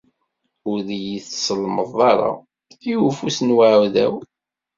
[0.69, 2.31] Ur iyi-tsellmeḍ ara
[2.91, 4.13] i ufus n uɛdaw.